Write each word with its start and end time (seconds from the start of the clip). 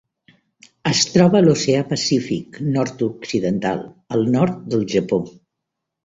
Es 0.91 1.01
troba 1.15 1.37
a 1.39 1.41
l'Oceà 1.43 1.81
Pacífic 1.91 2.57
nord-occidental: 2.77 3.83
el 4.17 4.25
nord 4.37 4.57
del 4.75 4.87
Japó. 4.95 5.21